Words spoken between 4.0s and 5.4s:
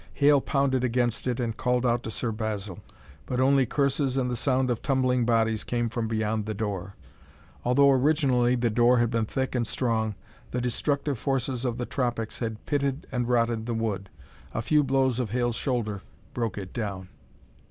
and the sound of tumbling